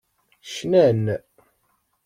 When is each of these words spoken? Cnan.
Cnan. 0.55 1.05